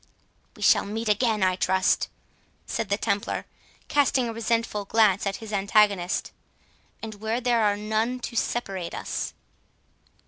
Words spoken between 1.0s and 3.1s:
again, I trust," said the